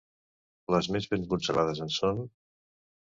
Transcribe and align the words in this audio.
Les 0.75 0.89
més 0.95 1.07
ben 1.11 1.27
conservades 1.35 1.83
en 1.89 1.93
són: 1.99 2.25